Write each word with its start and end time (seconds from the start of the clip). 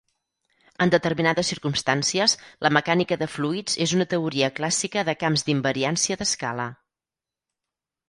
En 0.85 0.91
determinades 0.95 1.51
circumstàncies, 1.53 2.33
la 2.67 2.73
mecànica 2.79 3.19
de 3.25 3.29
fluids 3.35 3.79
és 3.87 3.95
una 4.01 4.09
teoria 4.17 4.53
clàssica 4.59 5.07
de 5.11 5.19
camps 5.27 5.49
d'invariància 5.51 6.23
d'escala. 6.23 6.71